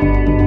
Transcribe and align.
Bye. 0.00 0.37